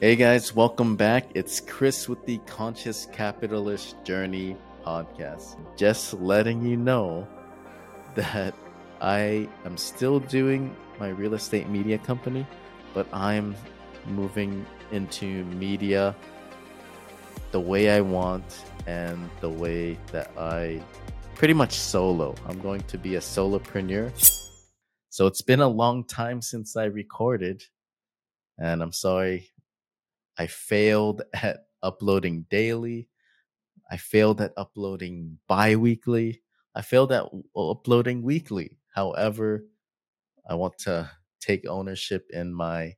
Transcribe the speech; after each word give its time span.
Hey 0.00 0.16
guys, 0.16 0.52
welcome 0.52 0.96
back. 0.96 1.28
It's 1.36 1.60
Chris 1.60 2.08
with 2.08 2.26
the 2.26 2.38
Conscious 2.46 3.06
Capitalist 3.12 3.94
Journey 4.02 4.56
podcast. 4.84 5.56
Just 5.76 6.14
letting 6.14 6.66
you 6.66 6.76
know 6.76 7.28
that 8.16 8.54
I 9.00 9.48
am 9.64 9.76
still 9.76 10.18
doing 10.18 10.74
my 10.98 11.10
real 11.10 11.34
estate 11.34 11.68
media 11.68 11.96
company, 11.98 12.44
but 12.92 13.06
I'm 13.12 13.54
moving 14.04 14.66
into 14.90 15.44
media 15.44 16.16
the 17.52 17.60
way 17.60 17.90
I 17.90 18.00
want 18.00 18.64
and 18.88 19.30
the 19.40 19.48
way 19.48 19.96
that 20.10 20.32
I 20.36 20.82
pretty 21.36 21.54
much 21.54 21.72
solo. 21.72 22.34
I'm 22.48 22.60
going 22.60 22.82
to 22.82 22.98
be 22.98 23.14
a 23.14 23.20
solopreneur. 23.20 24.10
So 25.10 25.28
it's 25.28 25.42
been 25.42 25.60
a 25.60 25.68
long 25.68 26.02
time 26.02 26.42
since 26.42 26.76
I 26.76 26.86
recorded, 26.86 27.62
and 28.58 28.82
I'm 28.82 28.92
sorry 28.92 29.50
I 30.38 30.46
failed 30.46 31.22
at 31.34 31.66
uploading 31.82 32.46
daily. 32.50 33.08
I 33.90 33.96
failed 33.96 34.40
at 34.40 34.52
uploading 34.56 35.38
bi 35.46 35.76
weekly. 35.76 36.42
I 36.74 36.82
failed 36.82 37.12
at 37.12 37.26
uploading 37.56 38.22
weekly. 38.22 38.78
However, 38.94 39.64
I 40.48 40.54
want 40.54 40.78
to 40.78 41.10
take 41.40 41.66
ownership 41.66 42.26
in 42.30 42.52
my 42.52 42.96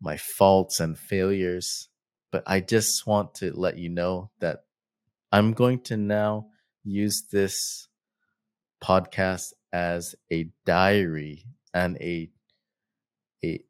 my 0.00 0.16
faults 0.16 0.78
and 0.78 0.96
failures, 0.96 1.88
but 2.30 2.44
I 2.46 2.60
just 2.60 3.06
want 3.06 3.34
to 3.36 3.52
let 3.52 3.78
you 3.78 3.88
know 3.88 4.30
that 4.38 4.60
I'm 5.32 5.52
going 5.52 5.80
to 5.84 5.96
now 5.96 6.46
use 6.84 7.26
this 7.30 7.88
podcast 8.82 9.52
as 9.72 10.14
a 10.32 10.48
diary 10.64 11.44
and 11.74 11.96
a 12.00 12.30
a 13.44 13.60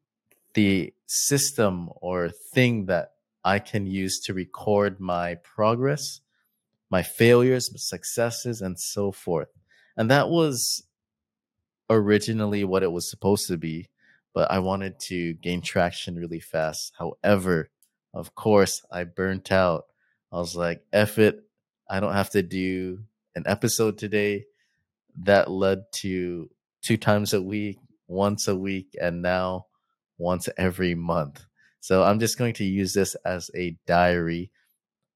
the 0.53 0.93
system 1.09 1.89
or 1.95 2.29
thing 2.29 2.85
that 2.85 3.13
I 3.43 3.57
can 3.57 3.87
use 3.87 4.19
to 4.21 4.33
record 4.33 4.99
my 4.99 5.35
progress, 5.35 6.21
my 6.91 7.01
failures, 7.01 7.71
successes, 7.81 8.61
and 8.61 8.79
so 8.79 9.11
forth. 9.11 9.47
And 9.97 10.11
that 10.11 10.29
was 10.29 10.83
originally 11.89 12.63
what 12.63 12.83
it 12.83 12.91
was 12.91 13.09
supposed 13.09 13.47
to 13.47 13.57
be, 13.57 13.89
but 14.35 14.51
I 14.51 14.59
wanted 14.59 14.99
to 15.07 15.33
gain 15.33 15.61
traction 15.61 16.15
really 16.15 16.39
fast. 16.39 16.93
However, 16.99 17.71
of 18.13 18.35
course, 18.35 18.85
I 18.91 19.03
burnt 19.03 19.51
out. 19.51 19.85
I 20.31 20.37
was 20.37 20.55
like, 20.55 20.83
F 20.93 21.17
it. 21.17 21.43
I 21.89 21.99
don't 21.99 22.13
have 22.13 22.29
to 22.31 22.43
do 22.43 22.99
an 23.35 23.43
episode 23.47 23.97
today. 23.97 24.45
That 25.23 25.49
led 25.49 25.91
to 25.93 26.51
two 26.83 26.97
times 26.97 27.33
a 27.33 27.41
week, 27.41 27.79
once 28.07 28.47
a 28.47 28.55
week, 28.55 28.95
and 29.01 29.23
now 29.23 29.65
once 30.19 30.47
every 30.57 30.93
month. 30.93 31.43
So 31.79 32.03
I'm 32.03 32.19
just 32.19 32.37
going 32.37 32.53
to 32.55 32.65
use 32.65 32.93
this 32.93 33.15
as 33.25 33.49
a 33.55 33.75
diary. 33.87 34.51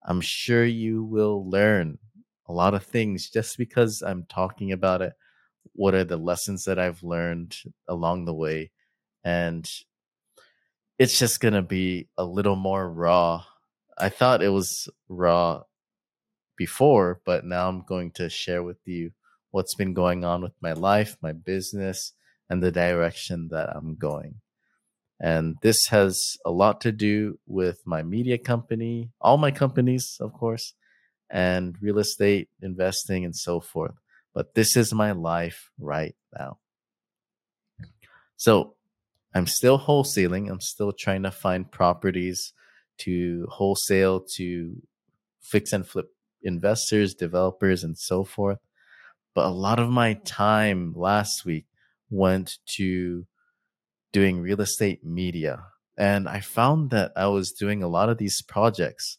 I'm 0.04 0.22
sure 0.22 0.66
you 0.66 1.04
will 1.04 1.48
learn 1.48 2.00
a 2.48 2.54
lot 2.54 2.74
of 2.74 2.84
things 2.84 3.30
just 3.30 3.58
because 3.58 4.02
I'm 4.02 4.26
talking 4.28 4.72
about 4.72 5.02
it. 5.02 5.14
What 5.74 5.94
are 5.94 6.04
the 6.04 6.18
lessons 6.18 6.66
that 6.66 6.80
I've 6.80 7.04
learned 7.04 7.56
along 7.88 8.26
the 8.26 8.34
way? 8.34 8.72
And 9.24 9.70
it's 10.98 11.20
just 11.20 11.40
going 11.40 11.54
to 11.54 11.62
be 11.62 12.08
a 12.18 12.26
little 12.26 12.56
more 12.56 12.90
raw. 12.90 13.44
I 13.98 14.10
thought 14.10 14.44
it 14.44 14.50
was 14.50 14.90
raw 15.10 15.64
before, 16.58 17.22
but 17.26 17.46
now 17.46 17.68
I'm 17.68 17.82
going 17.82 18.12
to 18.12 18.30
share 18.30 18.64
with 18.64 18.80
you 18.86 19.12
what's 19.52 19.76
been 19.76 19.94
going 19.94 20.24
on 20.24 20.42
with 20.42 20.54
my 20.62 20.74
life, 20.74 21.18
my 21.22 21.32
business, 21.32 22.14
and 22.50 22.62
the 22.62 22.72
direction 22.72 23.50
that 23.52 23.70
I'm 23.76 23.96
going. 23.96 24.36
And 25.24 25.56
this 25.62 25.88
has 25.88 26.36
a 26.46 26.52
lot 26.52 26.82
to 26.82 26.92
do 26.92 27.40
with 27.48 27.80
my 27.86 28.04
media 28.04 28.38
company, 28.38 29.10
all 29.22 29.38
my 29.38 29.52
companies, 29.52 30.18
of 30.20 30.34
course, 30.34 30.74
and 31.30 31.78
real 31.82 32.00
estate 32.00 32.50
investing 32.62 33.24
and 33.24 33.34
so 33.34 33.62
forth. 33.62 33.94
But 34.34 34.54
this 34.54 34.76
is 34.76 34.94
my 34.94 35.14
life 35.14 35.72
right 35.80 36.14
now. 36.38 36.58
So 38.36 38.74
I'm 39.34 39.48
still 39.48 39.80
wholesaling. 39.80 40.52
I'm 40.52 40.60
still 40.60 40.92
trying 40.92 41.24
to 41.24 41.32
find 41.32 41.72
properties 41.72 42.52
to 42.98 43.48
wholesale 43.50 44.26
to 44.36 44.76
fix 45.40 45.72
and 45.72 45.88
flip 45.88 46.10
investors, 46.42 47.16
developers, 47.16 47.86
and 47.86 47.98
so 47.98 48.26
forth. 48.26 48.60
But 49.34 49.46
a 49.46 49.52
lot 49.52 49.80
of 49.80 49.90
my 49.90 50.16
time 50.26 50.94
last 50.98 51.46
week 51.46 51.66
went 52.10 52.58
to 52.76 53.26
doing 54.14 54.40
real 54.40 54.62
estate 54.62 55.04
media. 55.04 55.66
And 55.98 56.30
I 56.30 56.40
found 56.40 56.92
that 56.92 57.12
I 57.18 57.28
was 57.28 57.52
doing 57.52 57.84
a 57.84 57.90
lot 57.90 58.10
of 58.10 58.18
these 58.18 58.42
projects, 58.42 59.18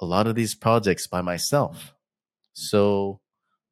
a 0.00 0.06
lot 0.06 0.28
of 0.28 0.36
these 0.36 0.54
projects 0.54 1.08
by 1.08 1.22
myself. 1.22 1.94
So 2.52 3.20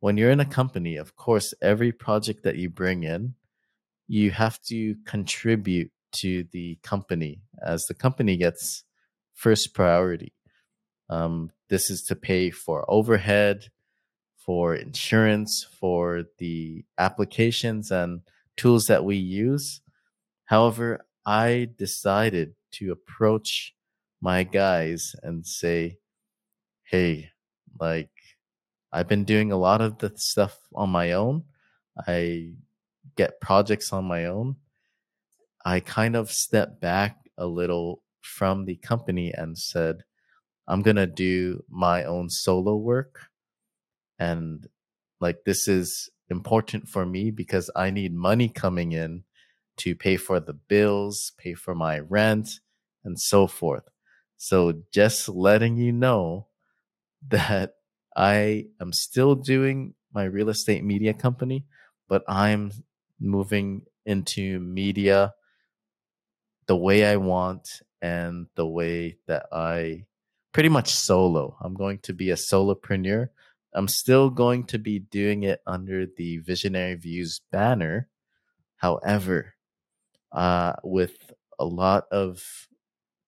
when 0.00 0.16
you're 0.16 0.30
in 0.30 0.40
a 0.40 0.44
company, 0.44 0.96
of 0.96 1.16
course, 1.16 1.54
every 1.62 1.92
project 1.92 2.42
that 2.42 2.56
you 2.56 2.68
bring 2.68 3.04
in, 3.04 3.34
you 4.08 4.30
have 4.32 4.60
to 4.62 4.96
contribute 5.04 5.90
to 6.12 6.44
the 6.52 6.78
company 6.82 7.42
as 7.62 7.84
the 7.84 7.94
company 7.94 8.36
gets 8.36 8.84
first 9.34 9.74
priority. 9.74 10.32
Um, 11.10 11.50
this 11.68 11.90
is 11.90 12.02
to 12.04 12.16
pay 12.16 12.50
for 12.50 12.84
overhead, 12.88 13.68
for 14.36 14.74
insurance, 14.74 15.66
for 15.78 16.24
the 16.38 16.84
applications, 16.98 17.90
and 17.90 18.20
tools 18.56 18.86
that 18.86 19.04
we 19.04 19.16
use. 19.16 19.80
However, 20.46 21.04
I 21.24 21.68
decided 21.76 22.54
to 22.72 22.92
approach 22.92 23.74
my 24.20 24.44
guys 24.44 25.14
and 25.22 25.46
say, 25.46 25.98
hey, 26.84 27.30
like, 27.78 28.10
I've 28.92 29.08
been 29.08 29.24
doing 29.24 29.52
a 29.52 29.56
lot 29.56 29.80
of 29.80 29.98
the 29.98 30.12
stuff 30.16 30.58
on 30.74 30.90
my 30.90 31.12
own. 31.12 31.44
I 32.06 32.52
get 33.16 33.40
projects 33.40 33.92
on 33.92 34.04
my 34.04 34.26
own. 34.26 34.56
I 35.64 35.80
kind 35.80 36.14
of 36.14 36.30
stepped 36.30 36.80
back 36.80 37.16
a 37.36 37.46
little 37.46 38.02
from 38.20 38.64
the 38.64 38.76
company 38.76 39.32
and 39.32 39.58
said, 39.58 40.04
I'm 40.68 40.82
going 40.82 40.96
to 40.96 41.06
do 41.06 41.64
my 41.68 42.04
own 42.04 42.30
solo 42.30 42.76
work. 42.76 43.20
And 44.18 44.66
like, 45.20 45.44
this 45.44 45.68
is 45.68 46.08
important 46.30 46.88
for 46.88 47.06
me 47.06 47.30
because 47.30 47.70
I 47.76 47.90
need 47.90 48.14
money 48.14 48.48
coming 48.48 48.92
in 48.92 49.24
to 49.78 49.94
pay 49.94 50.16
for 50.16 50.40
the 50.40 50.52
bills, 50.52 51.32
pay 51.38 51.54
for 51.54 51.74
my 51.74 51.98
rent, 52.00 52.60
and 53.04 53.20
so 53.20 53.46
forth. 53.46 53.84
So 54.36 54.82
just 54.92 55.28
letting 55.28 55.76
you 55.76 55.92
know 55.92 56.46
that 57.28 57.74
I 58.16 58.66
am 58.80 58.92
still 58.92 59.34
doing 59.34 59.94
my 60.12 60.24
real 60.24 60.48
estate 60.48 60.82
media 60.82 61.12
company, 61.12 61.66
but 62.08 62.24
I'm 62.26 62.72
moving 63.20 63.82
into 64.06 64.60
media 64.60 65.34
the 66.66 66.76
way 66.76 67.04
I 67.04 67.16
want 67.16 67.82
and 68.00 68.46
the 68.54 68.66
way 68.66 69.18
that 69.26 69.46
I 69.52 70.06
pretty 70.52 70.68
much 70.68 70.94
solo. 70.94 71.56
I'm 71.60 71.74
going 71.74 71.98
to 72.00 72.14
be 72.14 72.30
a 72.30 72.34
solopreneur 72.34 73.28
I'm 73.76 73.88
still 73.88 74.30
going 74.30 74.64
to 74.68 74.78
be 74.78 74.98
doing 74.98 75.42
it 75.42 75.60
under 75.66 76.06
the 76.06 76.38
Visionary 76.38 76.94
Views 76.94 77.42
banner. 77.52 78.08
However, 78.76 79.54
uh, 80.32 80.72
with 80.82 81.32
a 81.58 81.66
lot 81.66 82.04
of 82.10 82.42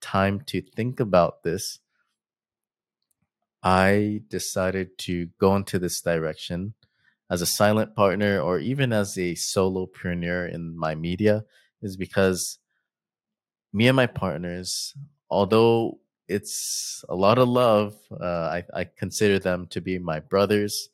time 0.01 0.41
to 0.47 0.63
think 0.63 1.01
about 1.01 1.43
this, 1.43 1.81
I 3.63 4.23
decided 4.29 4.97
to 5.01 5.29
go 5.39 5.55
into 5.55 5.79
this 5.79 6.01
direction 6.01 6.75
as 7.31 7.43
a 7.43 7.47
silent 7.47 7.95
partner 7.95 8.41
or 8.41 8.59
even 8.59 8.93
as 8.93 9.19
a 9.19 9.35
solopreneur 9.35 10.51
in 10.51 10.79
my 10.79 10.95
media 10.95 11.45
is 11.83 11.97
because 11.97 12.59
me 13.73 13.87
and 13.87 13.97
my 13.97 14.07
partners, 14.07 14.95
although 15.29 15.99
it's 16.29 17.05
a 17.09 17.15
lot 17.15 17.39
of 17.39 17.49
love. 17.49 17.97
Uh, 18.13 18.25
I, 18.25 18.65
I 18.75 18.85
consider 18.85 19.39
them 19.39 19.67
to 19.71 19.81
be 19.81 19.99
my 19.99 20.21
brothers. 20.21 20.91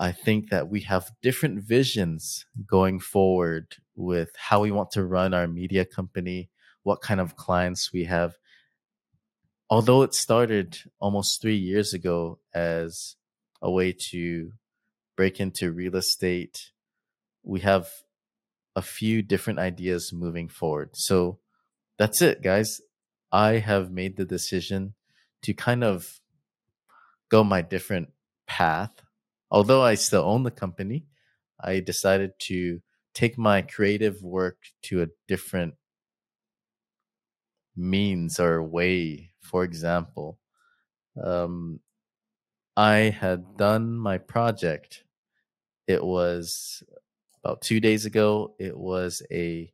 I 0.00 0.12
think 0.12 0.50
that 0.50 0.68
we 0.68 0.80
have 0.82 1.12
different 1.22 1.62
visions 1.62 2.46
going 2.66 3.00
forward 3.00 3.76
with 3.94 4.30
how 4.36 4.62
we 4.62 4.70
want 4.70 4.90
to 4.92 5.04
run 5.04 5.34
our 5.34 5.46
media 5.46 5.84
company, 5.84 6.50
what 6.82 7.00
kind 7.00 7.20
of 7.20 7.36
clients 7.36 7.92
we 7.92 8.04
have. 8.04 8.34
Although 9.70 10.02
it 10.02 10.14
started 10.14 10.78
almost 10.98 11.40
three 11.40 11.56
years 11.56 11.92
ago 11.94 12.38
as 12.54 13.16
a 13.60 13.70
way 13.70 13.92
to 14.10 14.52
break 15.16 15.40
into 15.40 15.72
real 15.72 15.96
estate, 15.96 16.70
we 17.42 17.60
have 17.60 17.88
a 18.74 18.82
few 18.82 19.22
different 19.22 19.58
ideas 19.58 20.12
moving 20.12 20.48
forward. 20.48 20.90
So 20.94 21.38
that's 21.98 22.22
it, 22.22 22.42
guys. 22.42 22.80
I 23.30 23.58
have 23.58 23.90
made 23.90 24.16
the 24.16 24.24
decision 24.24 24.94
to 25.42 25.54
kind 25.54 25.84
of 25.84 26.20
go 27.30 27.44
my 27.44 27.62
different 27.62 28.08
path. 28.46 29.02
Although 29.50 29.82
I 29.82 29.94
still 29.94 30.22
own 30.22 30.42
the 30.42 30.50
company, 30.50 31.06
I 31.60 31.80
decided 31.80 32.32
to 32.40 32.80
take 33.14 33.38
my 33.38 33.62
creative 33.62 34.22
work 34.22 34.58
to 34.82 35.02
a 35.02 35.08
different 35.26 35.74
means 37.76 38.38
or 38.38 38.62
way. 38.62 39.32
For 39.40 39.64
example, 39.64 40.38
um, 41.22 41.80
I 42.76 43.10
had 43.10 43.56
done 43.56 43.96
my 43.96 44.18
project. 44.18 45.04
It 45.86 46.04
was 46.04 46.82
about 47.42 47.62
two 47.62 47.80
days 47.80 48.04
ago. 48.04 48.54
It 48.58 48.76
was 48.76 49.22
a 49.30 49.72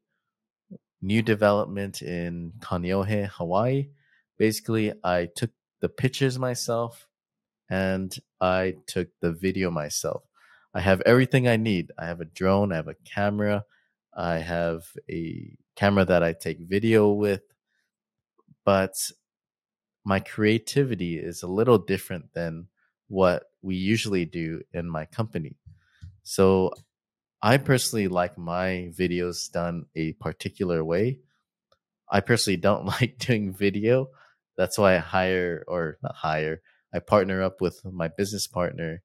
new 1.04 1.20
development 1.20 2.00
in 2.00 2.52
Kaneohe, 2.60 3.28
Hawaii. 3.28 3.88
Basically, 4.38 4.92
I 5.04 5.28
took 5.36 5.50
the 5.80 5.88
pictures 5.88 6.38
myself 6.38 7.06
and 7.68 8.16
I 8.40 8.76
took 8.86 9.08
the 9.20 9.32
video 9.32 9.70
myself. 9.70 10.22
I 10.72 10.80
have 10.80 11.02
everything 11.02 11.46
I 11.46 11.56
need. 11.56 11.92
I 11.98 12.06
have 12.06 12.20
a 12.20 12.24
drone, 12.24 12.72
I 12.72 12.76
have 12.76 12.88
a 12.88 12.96
camera, 13.04 13.64
I 14.16 14.38
have 14.38 14.84
a 15.10 15.56
camera 15.76 16.04
that 16.06 16.22
I 16.22 16.32
take 16.32 16.60
video 16.60 17.10
with, 17.10 17.42
but 18.64 18.94
my 20.04 20.20
creativity 20.20 21.18
is 21.18 21.42
a 21.42 21.46
little 21.48 21.78
different 21.78 22.32
than 22.32 22.68
what 23.08 23.44
we 23.62 23.76
usually 23.76 24.24
do 24.24 24.62
in 24.72 24.88
my 24.88 25.04
company. 25.04 25.56
So 26.22 26.72
I 27.44 27.58
personally 27.58 28.08
like 28.08 28.38
my 28.38 28.90
videos 28.98 29.52
done 29.52 29.84
a 29.94 30.12
particular 30.14 30.82
way. 30.82 31.18
I 32.10 32.20
personally 32.20 32.56
don't 32.56 32.86
like 33.00 33.18
doing 33.18 33.52
video. 33.52 34.08
That's 34.56 34.78
why 34.78 34.94
I 34.94 35.00
hire 35.00 35.62
or 35.68 35.98
not 36.02 36.14
hire, 36.14 36.62
I 36.94 37.00
partner 37.00 37.42
up 37.42 37.60
with 37.60 37.84
my 37.84 38.08
business 38.08 38.46
partner, 38.46 39.02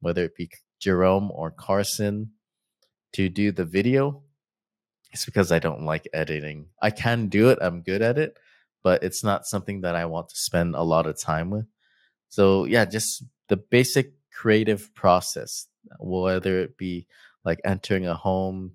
whether 0.00 0.24
it 0.24 0.34
be 0.34 0.50
Jerome 0.80 1.30
or 1.30 1.52
Carson, 1.52 2.32
to 3.12 3.28
do 3.28 3.52
the 3.52 3.64
video. 3.64 4.24
It's 5.12 5.24
because 5.24 5.52
I 5.52 5.60
don't 5.60 5.84
like 5.84 6.08
editing. 6.12 6.66
I 6.82 6.90
can 6.90 7.28
do 7.28 7.50
it, 7.50 7.58
I'm 7.60 7.82
good 7.82 8.02
at 8.02 8.18
it, 8.18 8.36
but 8.82 9.04
it's 9.04 9.22
not 9.22 9.46
something 9.46 9.82
that 9.82 9.94
I 9.94 10.06
want 10.06 10.30
to 10.30 10.36
spend 10.36 10.74
a 10.74 10.82
lot 10.82 11.06
of 11.06 11.20
time 11.20 11.50
with. 11.50 11.66
So, 12.30 12.64
yeah, 12.64 12.84
just 12.84 13.22
the 13.48 13.56
basic 13.56 14.14
creative 14.32 14.92
process, 14.96 15.68
whether 16.00 16.58
it 16.58 16.76
be 16.76 17.06
like 17.46 17.60
entering 17.64 18.06
a 18.06 18.14
home 18.14 18.72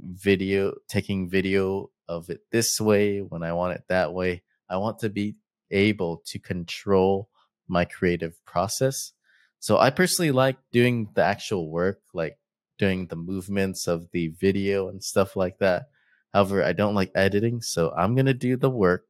video, 0.00 0.74
taking 0.88 1.28
video 1.28 1.90
of 2.08 2.30
it 2.30 2.40
this 2.50 2.80
way 2.80 3.18
when 3.20 3.42
I 3.42 3.52
want 3.52 3.74
it 3.74 3.84
that 3.88 4.14
way. 4.14 4.42
I 4.70 4.78
want 4.78 5.00
to 5.00 5.10
be 5.10 5.36
able 5.70 6.22
to 6.26 6.38
control 6.38 7.28
my 7.68 7.84
creative 7.84 8.42
process. 8.46 9.12
So 9.58 9.78
I 9.78 9.90
personally 9.90 10.30
like 10.30 10.56
doing 10.72 11.08
the 11.14 11.24
actual 11.24 11.68
work, 11.68 12.00
like 12.12 12.38
doing 12.78 13.06
the 13.06 13.16
movements 13.16 13.86
of 13.88 14.10
the 14.12 14.28
video 14.28 14.88
and 14.88 15.02
stuff 15.02 15.36
like 15.36 15.58
that. 15.58 15.88
However, 16.32 16.62
I 16.62 16.72
don't 16.72 16.94
like 16.94 17.10
editing, 17.14 17.60
so 17.60 17.92
I'm 17.96 18.14
going 18.14 18.26
to 18.26 18.34
do 18.34 18.56
the 18.56 18.70
work, 18.70 19.06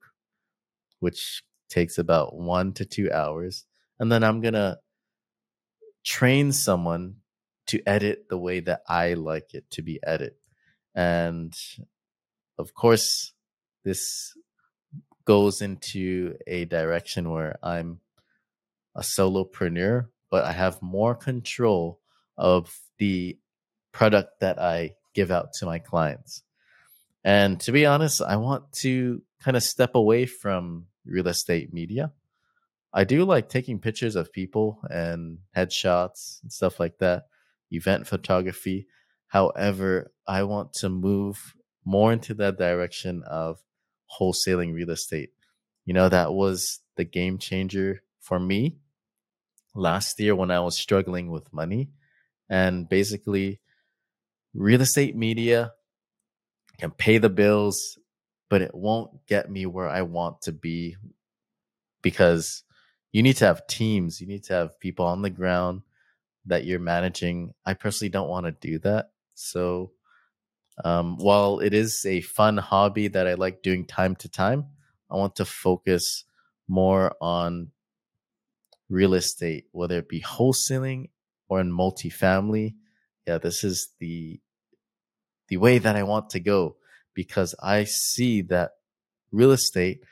which 1.00 1.42
takes 1.68 1.98
about 1.98 2.36
one 2.36 2.72
to 2.74 2.84
two 2.84 3.10
hours. 3.10 3.64
And 3.98 4.10
then 4.10 4.22
I'm 4.22 4.40
going 4.40 4.54
to 4.54 4.78
train 6.04 6.52
someone 6.52 7.16
to 7.66 7.82
edit 7.86 8.26
the 8.28 8.38
way 8.38 8.60
that 8.60 8.82
I 8.88 9.14
like 9.14 9.54
it 9.54 9.70
to 9.72 9.82
be 9.82 10.00
edited. 10.02 10.34
And 10.94 11.52
of 12.58 12.74
course, 12.74 13.32
this 13.84 14.32
goes 15.24 15.60
into 15.60 16.36
a 16.46 16.64
direction 16.66 17.30
where 17.30 17.58
I'm 17.62 18.00
a 18.94 19.00
solopreneur, 19.00 20.08
but 20.30 20.44
I 20.44 20.52
have 20.52 20.82
more 20.82 21.14
control 21.14 22.00
of 22.36 22.78
the 22.98 23.38
product 23.92 24.40
that 24.40 24.60
I 24.60 24.94
give 25.14 25.30
out 25.30 25.52
to 25.54 25.66
my 25.66 25.78
clients. 25.78 26.42
And 27.24 27.58
to 27.60 27.72
be 27.72 27.86
honest, 27.86 28.20
I 28.20 28.36
want 28.36 28.72
to 28.80 29.22
kind 29.42 29.56
of 29.56 29.62
step 29.62 29.94
away 29.94 30.26
from 30.26 30.86
real 31.06 31.28
estate 31.28 31.72
media. 31.72 32.12
I 32.92 33.04
do 33.04 33.24
like 33.24 33.48
taking 33.48 33.78
pictures 33.78 34.14
of 34.14 34.32
people 34.32 34.80
and 34.90 35.38
headshots 35.56 36.42
and 36.42 36.52
stuff 36.52 36.78
like 36.78 36.98
that 36.98 37.24
event 37.74 38.06
photography. 38.06 38.86
However, 39.28 40.12
I 40.26 40.44
want 40.44 40.72
to 40.74 40.88
move 40.88 41.54
more 41.84 42.12
into 42.12 42.34
that 42.34 42.58
direction 42.58 43.22
of 43.26 43.58
wholesaling 44.18 44.72
real 44.72 44.90
estate. 44.90 45.30
You 45.84 45.94
know, 45.94 46.08
that 46.08 46.32
was 46.32 46.80
the 46.96 47.04
game 47.04 47.38
changer 47.38 48.02
for 48.20 48.38
me 48.38 48.78
last 49.74 50.18
year 50.20 50.34
when 50.34 50.50
I 50.50 50.60
was 50.60 50.76
struggling 50.76 51.30
with 51.30 51.52
money. 51.52 51.90
And 52.48 52.88
basically, 52.88 53.60
real 54.54 54.80
estate 54.80 55.16
media 55.16 55.72
can 56.78 56.90
pay 56.90 57.18
the 57.18 57.28
bills, 57.28 57.98
but 58.48 58.62
it 58.62 58.74
won't 58.74 59.26
get 59.26 59.50
me 59.50 59.66
where 59.66 59.88
I 59.88 60.02
want 60.02 60.42
to 60.42 60.52
be 60.52 60.96
because 62.02 62.62
you 63.12 63.22
need 63.22 63.36
to 63.36 63.46
have 63.46 63.66
teams, 63.66 64.20
you 64.20 64.26
need 64.26 64.44
to 64.44 64.54
have 64.54 64.80
people 64.80 65.06
on 65.06 65.22
the 65.22 65.30
ground 65.30 65.82
that 66.46 66.64
you're 66.64 66.78
managing. 66.80 67.54
I 67.64 67.74
personally 67.74 68.10
don't 68.10 68.28
want 68.28 68.46
to 68.46 68.52
do 68.52 68.78
that. 68.80 69.10
So, 69.34 69.92
um, 70.84 71.16
while 71.18 71.60
it 71.60 71.72
is 71.72 72.04
a 72.06 72.20
fun 72.20 72.56
hobby 72.56 73.08
that 73.08 73.26
I 73.26 73.34
like 73.34 73.62
doing 73.62 73.84
time 73.84 74.16
to 74.16 74.28
time, 74.28 74.66
I 75.10 75.16
want 75.16 75.36
to 75.36 75.44
focus 75.44 76.24
more 76.68 77.14
on 77.20 77.70
real 78.88 79.14
estate, 79.14 79.66
whether 79.72 79.98
it 79.98 80.08
be 80.08 80.20
wholesaling 80.20 81.10
or 81.48 81.60
in 81.60 81.70
multifamily. 81.70 82.74
Yeah, 83.26 83.38
this 83.38 83.64
is 83.64 83.88
the 83.98 84.40
the 85.48 85.56
way 85.56 85.78
that 85.78 85.96
I 85.96 86.02
want 86.02 86.30
to 86.30 86.40
go 86.40 86.76
because 87.14 87.54
I 87.62 87.84
see 87.84 88.42
that 88.42 88.72
real 89.30 89.52
estate 89.52 90.02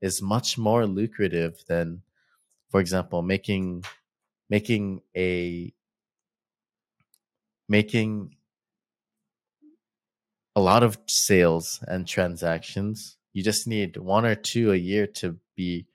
is 0.00 0.20
much 0.22 0.58
more 0.58 0.86
lucrative 0.86 1.62
than, 1.66 2.02
for 2.70 2.80
example, 2.80 3.22
making 3.22 3.84
making 4.50 5.00
a 5.16 5.72
making 7.68 8.34
a 10.54 10.60
lot 10.60 10.82
of 10.82 10.98
sales 11.08 11.82
and 11.86 12.06
transactions. 12.06 13.16
You 13.32 13.42
just 13.42 13.66
need 13.66 13.96
one 13.96 14.26
or 14.26 14.34
two 14.34 14.72
a 14.72 14.76
year 14.76 15.06
to 15.18 15.38
be 15.56 15.86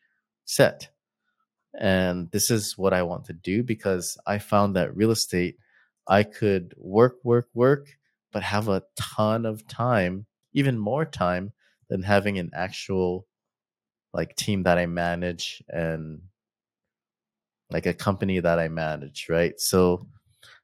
set. 0.46 0.90
And 1.80 2.32
this 2.32 2.50
is 2.50 2.78
what 2.78 2.94
I 2.94 3.04
want 3.04 3.26
to 3.26 3.34
do 3.34 3.62
because 3.62 4.18
I 4.26 4.40
found 4.40 4.76
that 4.76 4.96
real 4.96 5.12
estate, 5.12 5.58
I 6.08 6.24
could 6.24 6.74
work, 6.78 7.18
work, 7.24 7.50
work, 7.54 7.88
but 8.32 8.42
have 8.42 8.68
a 8.68 8.84
ton 8.96 9.46
of 9.46 9.68
time, 9.68 10.26
even 10.54 10.80
more 10.80 11.06
time 11.06 11.54
than 11.90 12.04
having 12.04 12.40
an 12.40 12.50
actual 12.54 13.28
like 14.14 14.36
team 14.36 14.64
that 14.64 14.78
I 14.80 14.88
manage 14.88 15.62
and 15.70 16.22
like 17.70 17.86
a 17.86 17.94
company 17.94 18.40
that 18.40 18.58
I 18.58 18.70
manage, 18.70 19.28
right? 19.30 19.54
So 19.60 20.08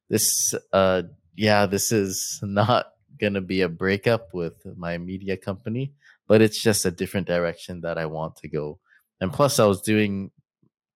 this 0.10 0.54
uh 0.72 1.04
yeah 1.36 1.66
this 1.66 1.92
is 1.92 2.40
not 2.44 2.88
gonna 3.20 3.42
be 3.42 3.62
a 3.62 3.70
breakup 3.70 4.34
with 4.34 4.66
my 4.78 4.98
media 4.98 5.38
company 5.38 5.94
but 6.28 6.42
it's 6.42 6.62
just 6.62 6.86
a 6.86 6.92
different 6.92 7.28
direction 7.28 7.82
that 7.82 7.98
i 7.98 8.06
want 8.06 8.36
to 8.38 8.48
go. 8.48 8.80
And 9.20 9.32
plus 9.32 9.60
i 9.60 9.66
was 9.66 9.82
doing 9.82 10.32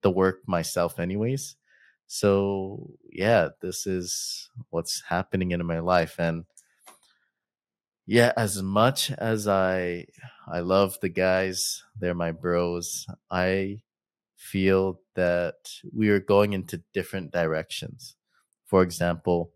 the 0.02 0.12
work 0.12 0.42
myself 0.48 1.00
anyways. 1.00 1.56
So 2.08 2.92
yeah 3.12 3.50
this 3.62 3.86
is 3.86 4.50
what's 4.70 5.04
happening 5.10 5.52
in 5.52 5.66
my 5.66 5.80
life. 5.80 6.16
And 6.20 6.46
yeah 8.08 8.32
as 8.38 8.64
much 8.64 9.12
as 9.12 9.48
i 9.48 10.06
i 10.48 10.62
love 10.62 10.98
the 11.02 11.10
guys 11.10 11.84
they're 12.00 12.16
my 12.16 12.32
bros 12.32 13.06
i 13.30 13.78
feel 14.38 15.02
that 15.16 15.56
we 15.94 16.10
are 16.10 16.20
going 16.20 16.54
into 16.54 16.82
different 16.94 17.32
directions 17.32 18.16
for 18.68 18.84
example, 18.84 19.52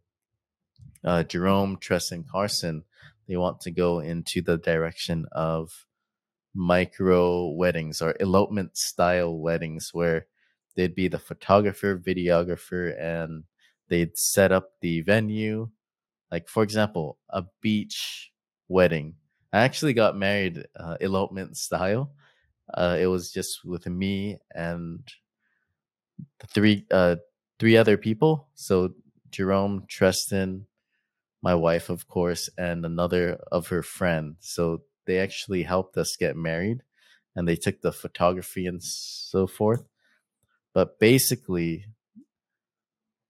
uh, 1.03 1.23
Jerome, 1.23 1.77
Tress, 1.77 2.11
and 2.11 2.27
Carson, 2.27 2.83
they 3.27 3.37
want 3.37 3.61
to 3.61 3.71
go 3.71 3.99
into 3.99 4.41
the 4.41 4.57
direction 4.57 5.25
of 5.31 5.85
micro 6.53 7.49
weddings 7.49 8.01
or 8.01 8.15
elopement 8.19 8.75
style 8.75 9.37
weddings 9.37 9.91
where 9.93 10.25
they'd 10.75 10.95
be 10.95 11.07
the 11.07 11.19
photographer, 11.19 11.97
videographer, 11.97 12.99
and 12.99 13.43
they'd 13.89 14.17
set 14.17 14.51
up 14.51 14.71
the 14.81 15.01
venue. 15.01 15.69
Like, 16.31 16.47
for 16.47 16.63
example, 16.63 17.17
a 17.29 17.43
beach 17.61 18.31
wedding. 18.67 19.15
I 19.51 19.61
actually 19.61 19.93
got 19.93 20.17
married 20.17 20.65
uh, 20.79 20.95
elopement 21.01 21.57
style. 21.57 22.13
Uh, 22.73 22.97
it 22.99 23.07
was 23.07 23.31
just 23.31 23.65
with 23.65 23.85
me 23.85 24.37
and 24.55 25.01
the 26.39 26.47
three 26.47 26.85
uh, 26.89 27.17
three 27.61 27.77
other 27.77 27.95
people. 27.95 28.47
So 28.55 28.95
Jerome, 29.29 29.85
Tristan, 29.87 30.65
my 31.43 31.53
wife, 31.53 31.91
of 31.91 32.07
course, 32.07 32.49
and 32.57 32.83
another 32.83 33.39
of 33.51 33.67
her 33.67 33.83
friend. 33.83 34.37
So 34.39 34.81
they 35.05 35.19
actually 35.19 35.61
helped 35.61 35.95
us 35.95 36.15
get 36.19 36.35
married 36.35 36.81
and 37.35 37.47
they 37.47 37.55
took 37.55 37.81
the 37.81 37.91
photography 37.91 38.65
and 38.65 38.81
so 38.81 39.45
forth. 39.45 39.83
But 40.73 40.97
basically, 40.97 41.85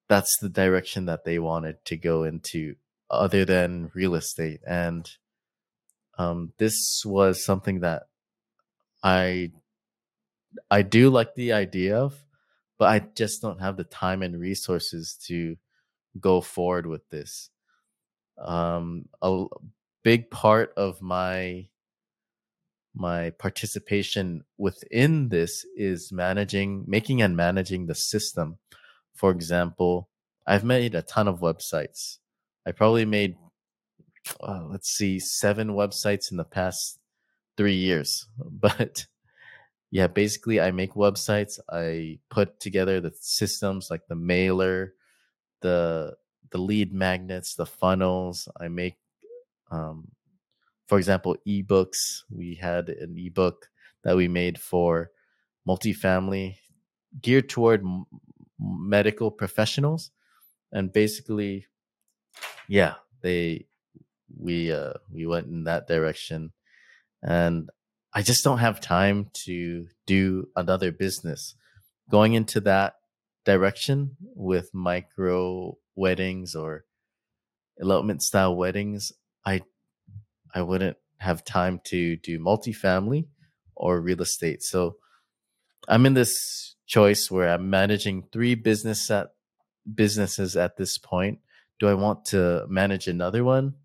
that's 0.07 0.33
the 0.39 0.47
direction 0.47 1.07
that 1.07 1.25
they 1.25 1.37
wanted 1.37 1.83
to 1.85 1.97
go 1.97 2.23
into 2.23 2.75
other 3.09 3.43
than 3.43 3.91
real 3.93 4.15
estate. 4.15 4.61
And 4.65 5.11
um, 6.17 6.53
this 6.57 7.03
was 7.03 7.43
something 7.43 7.81
that 7.81 8.03
I 9.03 9.51
I 10.69 10.83
do 10.83 11.09
like 11.09 11.35
the 11.35 11.51
idea 11.51 11.97
of, 11.97 12.23
but 12.81 12.89
I 12.89 13.05
just 13.15 13.43
don't 13.43 13.61
have 13.61 13.77
the 13.77 13.83
time 13.83 14.23
and 14.23 14.39
resources 14.39 15.15
to 15.27 15.55
go 16.19 16.41
forward 16.41 16.87
with 16.87 17.07
this. 17.09 17.51
Um, 18.39 19.05
a 19.21 19.45
big 20.01 20.31
part 20.31 20.73
of 20.75 20.99
my 20.99 21.67
my 22.95 23.29
participation 23.37 24.45
within 24.57 25.29
this 25.29 25.63
is 25.77 26.11
managing, 26.11 26.85
making 26.87 27.21
and 27.21 27.37
managing 27.37 27.85
the 27.85 27.93
system. 27.93 28.57
For 29.13 29.29
example, 29.29 30.09
I've 30.47 30.63
made 30.63 30.95
a 30.95 31.03
ton 31.03 31.27
of 31.27 31.39
websites. 31.39 32.17
I 32.65 32.71
probably 32.71 33.05
made, 33.05 33.35
uh, 34.41 34.63
let's 34.71 34.89
see, 34.89 35.19
seven 35.19 35.75
websites 35.75 36.31
in 36.31 36.37
the 36.37 36.43
past 36.45 36.97
three 37.57 37.75
years. 37.75 38.27
But 38.39 39.05
yeah, 39.91 40.07
basically, 40.07 40.61
I 40.61 40.71
make 40.71 40.93
websites. 40.93 41.59
I 41.69 42.19
put 42.29 42.59
together 42.59 43.01
the 43.01 43.13
systems 43.19 43.89
like 43.91 44.07
the 44.07 44.15
mailer, 44.15 44.93
the 45.61 46.15
the 46.51 46.57
lead 46.59 46.93
magnets, 46.93 47.55
the 47.55 47.65
funnels. 47.65 48.47
I 48.59 48.69
make 48.69 48.97
um, 49.71 50.09
for 50.87 50.97
example, 50.97 51.35
ebooks. 51.47 52.23
We 52.29 52.55
had 52.55 52.89
an 52.89 53.15
ebook 53.17 53.69
that 54.03 54.15
we 54.17 54.27
made 54.27 54.59
for 54.59 55.11
multifamily 55.67 56.57
geared 57.21 57.49
toward 57.49 57.81
m- 57.81 58.05
medical 58.59 59.31
professionals. 59.31 60.11
And 60.71 60.93
basically, 60.93 61.67
yeah, 62.67 62.95
they 63.21 63.65
we 64.37 64.71
uh 64.71 64.93
we 65.11 65.25
went 65.27 65.47
in 65.47 65.65
that 65.65 65.87
direction 65.87 66.53
and 67.23 67.69
I 68.13 68.21
just 68.21 68.43
don't 68.43 68.57
have 68.57 68.81
time 68.81 69.29
to 69.45 69.87
do 70.05 70.47
another 70.55 70.91
business. 70.91 71.55
Going 72.09 72.33
into 72.33 72.59
that 72.61 72.95
direction 73.45 74.17
with 74.35 74.73
micro 74.73 75.77
weddings 75.95 76.55
or 76.55 76.85
elopement 77.79 78.21
style 78.21 78.55
weddings, 78.55 79.13
I 79.45 79.61
I 80.53 80.61
wouldn't 80.61 80.97
have 81.19 81.45
time 81.45 81.79
to 81.85 82.17
do 82.17 82.39
multifamily 82.39 83.27
or 83.75 84.01
real 84.01 84.21
estate. 84.21 84.61
So 84.61 84.97
I'm 85.87 86.05
in 86.05 86.13
this 86.13 86.75
choice 86.85 87.31
where 87.31 87.49
I'm 87.49 87.69
managing 87.69 88.27
three 88.31 88.55
business 88.55 89.09
businesses 89.95 90.57
at 90.57 90.75
this 90.77 90.97
point. 90.97 91.39
Do 91.79 91.87
I 91.87 91.93
want 91.93 92.25
to 92.25 92.65
manage 92.67 93.07
another 93.07 93.43
one? 93.43 93.75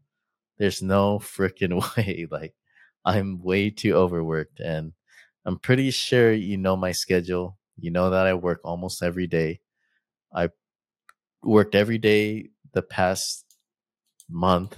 There's 0.59 0.83
no 0.83 1.19
freaking 1.19 1.81
way. 1.97 2.27
Like 2.31 2.55
I'm 3.07 3.43
way 3.43 3.71
too 3.71 3.95
overworked 3.95 4.61
and 4.61 4.93
I'm 5.47 5.59
pretty 5.61 5.93
sure 5.93 6.33
you 6.33 6.59
know 6.59 6.77
my 6.77 6.93
schedule. 6.93 7.59
You 7.79 7.93
know 7.93 8.11
that 8.11 8.27
I 8.27 8.35
work 8.35 8.61
almost 8.65 9.03
every 9.03 9.29
day. 9.29 9.61
I 10.35 10.51
worked 11.43 11.75
every 11.75 11.99
day 11.99 12.51
the 12.73 12.83
past 12.83 13.45
month 14.29 14.77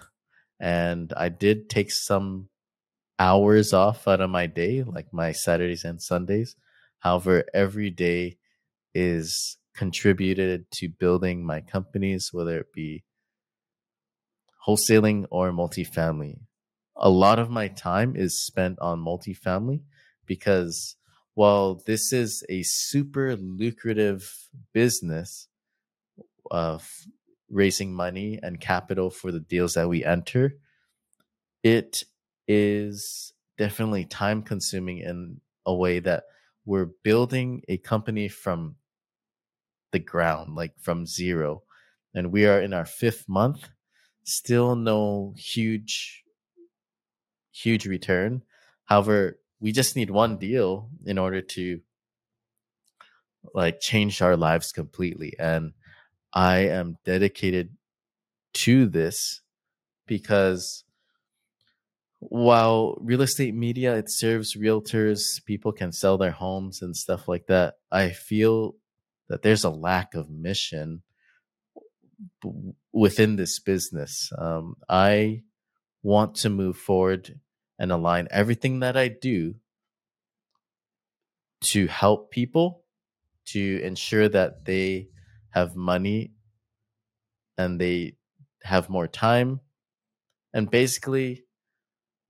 and 0.60 1.12
I 1.16 1.28
did 1.30 1.70
take 1.70 1.92
some 1.92 2.50
hours 3.18 3.72
off 3.72 4.08
out 4.08 4.20
of 4.20 4.30
my 4.30 4.46
day, 4.46 4.82
like 4.84 5.12
my 5.12 5.32
Saturdays 5.32 5.84
and 5.84 6.02
Sundays. 6.02 6.56
However, 7.00 7.44
every 7.54 7.90
day 7.90 8.38
is 8.94 9.58
contributed 9.76 10.70
to 10.72 10.88
building 10.88 11.46
my 11.46 11.60
companies, 11.60 12.30
whether 12.32 12.58
it 12.60 12.72
be 12.74 13.04
wholesaling 14.66 15.26
or 15.30 15.50
multifamily. 15.52 16.40
A 16.98 17.10
lot 17.10 17.38
of 17.38 17.48
my 17.48 17.68
time 17.68 18.16
is 18.16 18.42
spent 18.44 18.78
on 18.80 19.00
multifamily 19.00 19.82
because 20.26 20.96
while 21.34 21.80
this 21.86 22.12
is 22.12 22.44
a 22.48 22.62
super 22.64 23.36
lucrative 23.36 24.48
business 24.72 25.46
of 26.50 27.06
raising 27.48 27.94
money 27.94 28.40
and 28.42 28.60
capital 28.60 29.10
for 29.10 29.30
the 29.30 29.40
deals 29.40 29.74
that 29.74 29.88
we 29.88 30.04
enter, 30.04 30.54
it 31.62 32.02
is 32.48 33.32
definitely 33.56 34.04
time 34.04 34.42
consuming 34.42 34.98
in 34.98 35.40
a 35.64 35.74
way 35.74 36.00
that 36.00 36.24
we're 36.64 36.88
building 37.04 37.62
a 37.68 37.78
company 37.78 38.28
from 38.28 38.76
the 39.92 39.98
ground, 39.98 40.54
like 40.54 40.72
from 40.80 41.06
zero. 41.06 41.62
And 42.14 42.32
we 42.32 42.46
are 42.46 42.60
in 42.60 42.74
our 42.74 42.84
fifth 42.84 43.28
month, 43.28 43.68
still 44.24 44.74
no 44.74 45.34
huge, 45.36 46.24
huge 47.62 47.86
return. 47.86 48.42
However, 48.84 49.38
we 49.60 49.72
just 49.72 49.96
need 49.96 50.10
one 50.10 50.38
deal 50.38 50.90
in 51.04 51.18
order 51.18 51.40
to 51.40 51.80
like 53.54 53.80
change 53.80 54.22
our 54.22 54.36
lives 54.36 54.72
completely. 54.72 55.34
And 55.38 55.72
I 56.32 56.58
am 56.68 56.98
dedicated 57.04 57.76
to 58.54 58.86
this 58.86 59.40
because 60.06 60.84
while 62.20 62.96
real 63.00 63.22
estate 63.22 63.54
media 63.54 63.94
it 63.94 64.10
serves 64.10 64.56
realtors 64.56 65.44
people 65.44 65.70
can 65.70 65.92
sell 65.92 66.18
their 66.18 66.32
homes 66.32 66.82
and 66.82 66.96
stuff 66.96 67.28
like 67.28 67.46
that 67.46 67.74
i 67.92 68.10
feel 68.10 68.74
that 69.28 69.42
there's 69.42 69.62
a 69.62 69.70
lack 69.70 70.14
of 70.14 70.28
mission 70.28 71.02
within 72.92 73.36
this 73.36 73.60
business 73.60 74.32
um, 74.36 74.74
i 74.88 75.40
want 76.02 76.34
to 76.34 76.48
move 76.50 76.76
forward 76.76 77.38
and 77.78 77.92
align 77.92 78.28
everything 78.30 78.80
that 78.80 78.96
i 78.96 79.08
do 79.08 79.54
to 81.60 81.86
help 81.86 82.30
people 82.30 82.84
to 83.44 83.80
ensure 83.82 84.28
that 84.28 84.64
they 84.64 85.08
have 85.50 85.74
money 85.74 86.32
and 87.56 87.80
they 87.80 88.14
have 88.62 88.88
more 88.88 89.08
time. 89.08 89.60
And 90.52 90.70
basically 90.70 91.44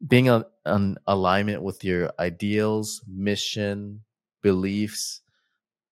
being 0.06 0.26
in 0.26 0.44
an 0.64 0.96
alignment 1.06 1.62
with 1.62 1.84
your 1.84 2.12
ideals 2.18 3.02
mission 3.06 4.02
beliefs 4.42 5.22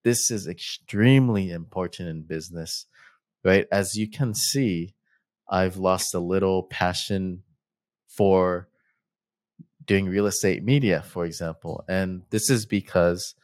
this 0.05 0.31
is 0.31 0.47
extremely 0.47 1.51
important 1.51 2.09
in 2.09 2.23
business 2.23 2.87
right? 3.45 3.67
As 3.73 3.97
you 3.97 4.09
can 4.09 4.33
see 4.33 4.95
i've 5.51 5.77
lost 5.77 6.15
a 6.15 6.21
little 6.21 6.63
passion 6.63 7.43
for 8.07 8.69
doing 9.87 10.07
real 10.07 10.27
estate 10.27 10.65
media 10.65 11.03
for 11.03 11.25
example 11.25 11.85
and 11.89 12.23
this 12.31 12.51
is 12.51 12.67
because 12.67 13.35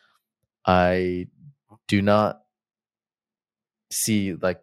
i 0.66 1.26
do 1.88 2.02
not 2.02 2.42
see 3.90 4.34
like 4.34 4.60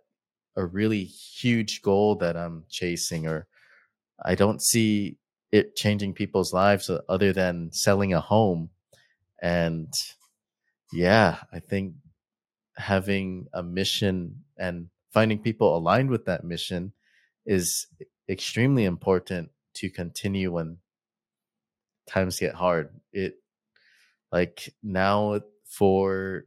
a 0.56 0.66
really 0.66 1.04
huge 1.04 1.82
goal 1.82 2.16
that 2.16 2.36
I'm 2.36 2.66
chasing, 2.70 3.28
or 3.28 3.48
I 4.24 4.36
don't 4.36 4.62
see 4.62 5.18
it 5.52 5.76
changing 5.76 6.14
people's 6.14 6.54
lives 6.54 6.90
uh, 6.90 7.00
other 7.08 7.34
than 7.34 7.72
selling 7.72 8.14
a 8.14 8.20
home. 8.20 8.70
And 9.42 9.92
yeah, 10.92 11.38
I 11.54 11.60
think 11.60 11.94
having 12.76 13.48
a 13.54 13.64
mission 13.64 14.44
and 14.58 14.90
finding 15.14 15.40
people 15.40 15.76
aligned 15.76 16.10
with 16.10 16.26
that 16.26 16.44
mission 16.44 16.94
is 17.46 17.88
extremely 18.28 18.84
important 18.84 19.50
to 19.76 19.90
continue 19.90 20.52
when 20.52 20.78
times 22.10 22.40
get 22.40 22.56
hard. 22.56 22.90
It 23.14 23.36
like 24.32 24.74
now 24.84 25.40
for 25.66 26.46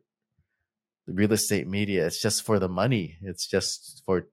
the 1.06 1.12
real 1.12 1.32
estate 1.32 1.66
media 1.66 2.06
it's 2.06 2.20
just 2.20 2.42
for 2.42 2.58
the 2.58 2.68
money 2.68 3.16
it's 3.22 3.46
just 3.46 4.02
for 4.06 4.28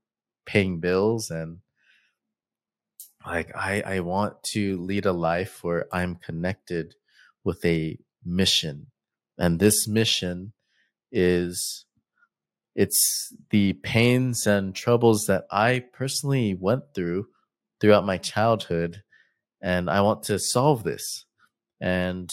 paying 0.46 0.80
bills 0.80 1.30
and 1.30 1.60
like 3.26 3.56
i 3.56 3.82
i 3.82 4.00
want 4.00 4.42
to 4.44 4.78
lead 4.82 5.06
a 5.06 5.12
life 5.12 5.64
where 5.64 5.88
i'm 5.92 6.16
connected 6.16 6.96
with 7.44 7.64
a 7.66 7.98
mission 8.26 8.88
and 9.38 9.60
this 9.60 9.88
mission 9.88 10.54
is 11.12 11.86
it's 12.76 13.34
the 13.50 13.74
pains 13.74 14.46
and 14.46 14.76
troubles 14.76 15.26
that 15.26 15.46
i 15.52 15.84
personally 15.94 16.56
went 16.60 16.84
through 16.94 17.26
throughout 17.80 18.06
my 18.06 18.18
childhood 18.18 19.02
and 19.62 19.90
i 19.90 20.02
want 20.02 20.24
to 20.24 20.40
solve 20.40 20.84
this 20.84 21.26
and 21.82 22.32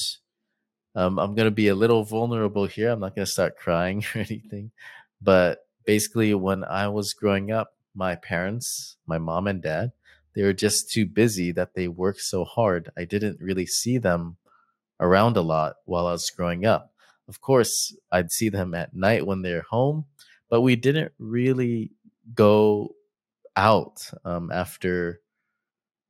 um, 0.96 1.18
I'm 1.18 1.34
going 1.34 1.46
to 1.46 1.52
be 1.52 1.68
a 1.68 1.74
little 1.74 2.04
vulnerable 2.04 2.64
here. 2.64 2.90
I'm 2.90 3.00
not 3.00 3.14
going 3.14 3.26
to 3.26 3.30
start 3.30 3.58
crying 3.58 4.02
or 4.14 4.20
anything. 4.20 4.72
But 5.20 5.66
basically, 5.84 6.34
when 6.34 6.64
I 6.64 6.88
was 6.88 7.12
growing 7.12 7.52
up, 7.52 7.74
my 7.94 8.16
parents, 8.16 8.96
my 9.06 9.18
mom 9.18 9.46
and 9.46 9.62
dad, 9.62 9.92
they 10.34 10.42
were 10.42 10.54
just 10.54 10.90
too 10.90 11.06
busy 11.06 11.52
that 11.52 11.74
they 11.74 11.88
worked 11.88 12.20
so 12.20 12.44
hard. 12.44 12.90
I 12.96 13.04
didn't 13.04 13.40
really 13.40 13.66
see 13.66 13.98
them 13.98 14.36
around 14.98 15.36
a 15.36 15.42
lot 15.42 15.76
while 15.84 16.06
I 16.06 16.12
was 16.12 16.30
growing 16.30 16.64
up. 16.64 16.92
Of 17.28 17.40
course, 17.40 17.94
I'd 18.10 18.32
see 18.32 18.48
them 18.48 18.74
at 18.74 18.94
night 18.94 19.26
when 19.26 19.42
they're 19.42 19.66
home, 19.68 20.06
but 20.48 20.62
we 20.62 20.76
didn't 20.76 21.12
really 21.18 21.90
go 22.34 22.94
out 23.56 24.10
um, 24.24 24.50
after 24.50 25.20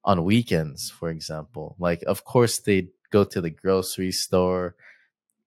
on 0.07 0.25
weekends, 0.25 0.91
for 0.91 1.11
example. 1.11 1.77
Like, 1.79 2.03
of 2.07 2.25
course, 2.25 2.61
they'd 2.61 2.91
go 3.11 3.25
to 3.25 3.41
the 3.43 3.51
grocery 3.51 4.13
store, 4.13 4.77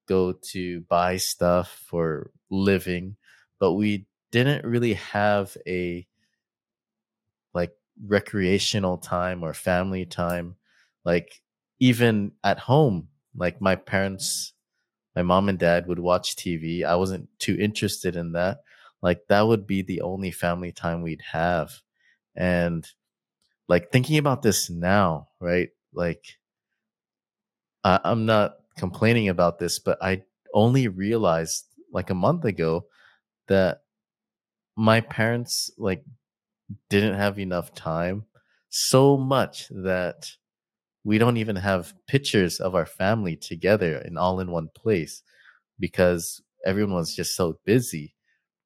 go 0.07 0.33
to 0.33 0.81
buy 0.81 1.17
stuff 1.17 1.81
for 1.87 2.31
living, 2.51 3.15
but 3.59 3.73
we 3.73 4.05
didn't 4.31 4.65
really 4.65 4.93
have 4.93 5.57
a 5.65 6.05
like 7.53 7.73
recreational 8.05 8.97
time 8.97 9.43
or 9.43 9.53
family 9.53 10.05
time. 10.05 10.55
Like, 11.05 11.41
even 11.79 12.33
at 12.43 12.59
home, 12.59 13.07
like 13.35 13.61
my 13.61 13.75
parents, 13.75 14.53
my 15.15 15.23
mom 15.23 15.49
and 15.49 15.59
dad 15.59 15.87
would 15.87 15.99
watch 15.99 16.35
TV. 16.35 16.83
I 16.83 16.95
wasn't 16.95 17.29
too 17.39 17.55
interested 17.59 18.15
in 18.15 18.33
that. 18.33 18.59
Like, 19.01 19.27
that 19.29 19.47
would 19.47 19.65
be 19.65 19.81
the 19.81 20.01
only 20.01 20.31
family 20.31 20.71
time 20.73 21.01
we'd 21.01 21.23
have. 21.31 21.81
And 22.35 22.87
like 23.69 23.91
thinking 23.91 24.17
about 24.17 24.43
this 24.43 24.69
now, 24.69 25.29
right? 25.39 25.69
Like, 25.93 26.25
I, 27.83 27.99
I'm 28.03 28.25
not 28.25 28.55
complaining 28.77 29.29
about 29.29 29.59
this, 29.59 29.79
but 29.79 29.97
I 30.01 30.23
only 30.53 30.87
realized 30.87 31.65
like 31.93 32.09
a 32.09 32.15
month 32.15 32.45
ago 32.45 32.85
that 33.47 33.81
my 34.75 35.01
parents 35.01 35.71
like 35.77 36.03
didn't 36.89 37.15
have 37.15 37.39
enough 37.39 37.73
time 37.73 38.25
so 38.69 39.17
much 39.17 39.67
that 39.69 40.31
we 41.03 41.17
don't 41.17 41.37
even 41.37 41.57
have 41.57 41.93
pictures 42.07 42.59
of 42.59 42.75
our 42.75 42.85
family 42.85 43.35
together 43.35 43.97
and 43.97 44.17
all 44.17 44.39
in 44.39 44.51
one 44.51 44.69
place 44.75 45.23
because 45.79 46.41
everyone 46.65 46.95
was 46.95 47.15
just 47.15 47.35
so 47.35 47.59
busy. 47.65 48.15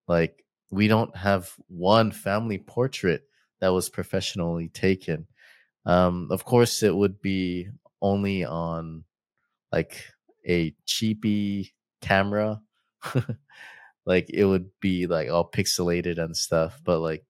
Like 0.07 0.43
we 0.71 0.87
don't 0.87 1.15
have 1.17 1.51
one 1.67 2.11
family 2.11 2.57
portrait 2.57 3.23
that 3.63 3.71
was 3.71 3.87
professionally 3.87 4.67
taken. 4.67 5.25
Um, 5.85 6.27
of 6.31 6.43
course, 6.43 6.83
it 6.83 6.93
would 6.93 7.21
be 7.21 7.69
only 8.01 8.43
on 8.43 9.05
like 9.71 10.03
a 10.45 10.75
cheapy 10.85 11.73
camera. 12.01 12.59
like 14.05 14.29
it 14.29 14.43
would 14.43 14.69
be 14.81 15.07
like 15.07 15.29
all 15.29 15.49
pixelated 15.49 16.17
and 16.17 16.35
stuff, 16.35 16.81
but 16.83 16.99
like 16.99 17.23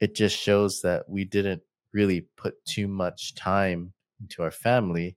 it 0.00 0.14
just 0.14 0.36
shows 0.36 0.82
that 0.82 1.08
we 1.08 1.24
didn't 1.24 1.62
really 1.94 2.26
put 2.36 2.62
too 2.66 2.86
much 2.86 3.34
time 3.34 3.94
into 4.20 4.42
our 4.42 4.50
family 4.50 5.16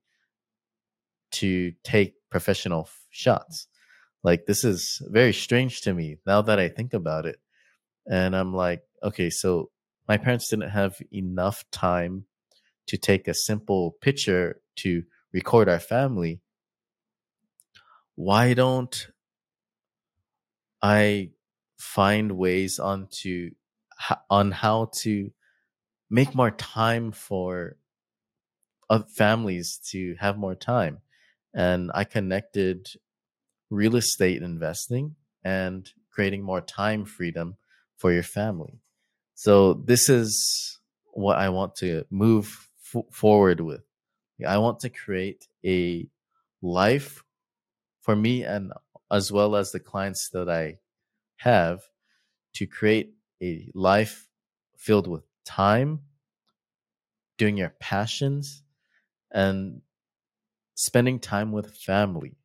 to 1.31 1.73
take 1.83 2.13
professional 2.29 2.83
f- 2.83 3.01
shots. 3.09 3.67
Like 4.23 4.45
this 4.45 4.63
is 4.63 5.01
very 5.09 5.33
strange 5.33 5.81
to 5.81 5.93
me 5.93 6.19
now 6.25 6.41
that 6.43 6.57
I 6.57 6.69
think 6.69 6.93
about 6.93 7.25
it. 7.25 7.35
And 8.09 8.33
I'm 8.33 8.53
like, 8.53 8.83
okay, 9.03 9.29
so 9.29 9.71
my 10.07 10.17
parents 10.17 10.49
didn't 10.49 10.69
have 10.69 11.01
enough 11.13 11.63
time 11.71 12.25
to 12.87 12.97
take 12.97 13.27
a 13.27 13.33
simple 13.33 13.95
picture 14.01 14.61
to 14.77 15.03
record 15.33 15.69
our 15.69 15.79
family. 15.79 16.41
Why 18.15 18.53
don't 18.53 19.07
I 20.81 21.31
find 21.77 22.33
ways 22.33 22.79
on 22.79 23.07
to 23.21 23.51
on 24.29 24.51
how 24.51 24.89
to 24.93 25.31
make 26.09 26.35
more 26.35 26.51
time 26.51 27.11
for 27.11 27.77
families 29.15 29.79
to 29.91 30.15
have 30.19 30.37
more 30.37 30.55
time 30.55 30.99
and 31.53 31.89
i 31.93 32.03
connected 32.03 32.87
real 33.69 33.95
estate 33.95 34.41
investing 34.41 35.15
and 35.43 35.91
creating 36.11 36.43
more 36.43 36.61
time 36.61 37.05
freedom 37.05 37.55
for 37.97 38.11
your 38.11 38.23
family 38.23 38.79
so 39.41 39.73
this 39.73 40.07
is 40.07 40.77
what 41.13 41.39
I 41.39 41.49
want 41.49 41.75
to 41.77 42.05
move 42.11 42.69
f- 42.93 43.05
forward 43.09 43.59
with. 43.59 43.81
I 44.47 44.59
want 44.59 44.81
to 44.81 44.89
create 44.91 45.47
a 45.65 46.07
life 46.61 47.23
for 48.01 48.15
me 48.15 48.43
and 48.43 48.71
as 49.09 49.31
well 49.31 49.55
as 49.55 49.71
the 49.71 49.79
clients 49.79 50.29
that 50.29 50.47
I 50.47 50.77
have 51.37 51.81
to 52.53 52.67
create 52.67 53.15
a 53.41 53.71
life 53.73 54.27
filled 54.77 55.07
with 55.07 55.23
time, 55.43 56.01
doing 57.39 57.57
your 57.57 57.73
passions, 57.79 58.61
and 59.31 59.81
spending 60.75 61.17
time 61.17 61.51
with 61.51 61.75
family. 61.77 62.35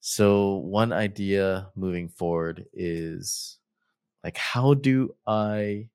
So, 0.00 0.54
one 0.54 0.94
idea 0.94 1.68
moving 1.76 2.08
forward 2.08 2.64
is 2.72 3.59
like 4.22 4.36
how 4.36 4.74
do 4.74 5.14
i 5.26 5.88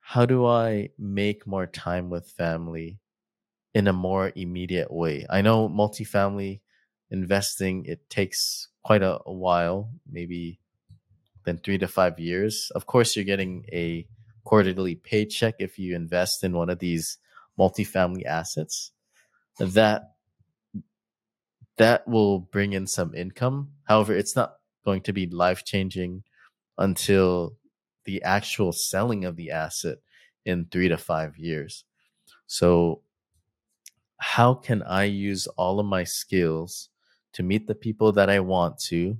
how 0.00 0.26
do 0.26 0.46
i 0.46 0.88
make 0.98 1.46
more 1.46 1.66
time 1.66 2.10
with 2.10 2.30
family 2.30 2.98
in 3.74 3.86
a 3.86 3.92
more 3.92 4.32
immediate 4.34 4.90
way? 4.92 5.26
I 5.30 5.42
know 5.42 5.68
multifamily 5.68 6.60
investing 7.10 7.84
it 7.86 8.08
takes 8.08 8.68
quite 8.82 9.02
a, 9.02 9.18
a 9.26 9.32
while 9.32 9.90
maybe 10.10 10.60
than 11.44 11.58
three 11.58 11.78
to 11.78 11.88
five 11.88 12.18
years. 12.18 12.70
Of 12.74 12.86
course 12.86 13.16
you're 13.16 13.24
getting 13.24 13.64
a 13.72 14.06
quarterly 14.44 14.94
paycheck 14.94 15.56
if 15.58 15.78
you 15.78 15.94
invest 15.94 16.44
in 16.44 16.52
one 16.52 16.70
of 16.70 16.78
these 16.78 17.18
multifamily 17.58 18.24
assets. 18.24 18.92
That 19.58 20.02
that 21.76 22.06
will 22.06 22.40
bring 22.40 22.72
in 22.72 22.86
some 22.86 23.14
income. 23.14 23.72
However 23.84 24.14
it's 24.14 24.36
not 24.36 24.56
going 24.84 25.02
to 25.02 25.12
be 25.12 25.26
life 25.26 25.64
changing 25.64 26.22
until 26.80 27.56
the 28.04 28.22
actual 28.22 28.72
selling 28.72 29.24
of 29.24 29.36
the 29.36 29.50
asset 29.52 29.98
in 30.44 30.66
three 30.66 30.88
to 30.88 30.96
five 30.96 31.36
years. 31.36 31.84
So, 32.46 33.02
how 34.16 34.54
can 34.54 34.82
I 34.82 35.04
use 35.04 35.46
all 35.56 35.78
of 35.78 35.86
my 35.86 36.04
skills 36.04 36.88
to 37.34 37.42
meet 37.42 37.66
the 37.66 37.74
people 37.74 38.12
that 38.12 38.28
I 38.28 38.40
want 38.40 38.78
to, 38.88 39.18